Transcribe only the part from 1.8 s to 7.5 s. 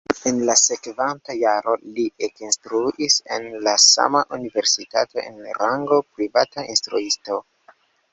li ekinstruis en la sama universitato en rango privata instruisto.